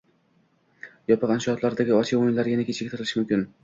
Yopiq 1.13 1.35
inshootlardagi 1.37 1.97
Osiyo 2.01 2.25
o‘yinlari 2.25 2.59
yana 2.61 2.71
kechiktirilishi 2.75 3.25
mumkin 3.27 3.51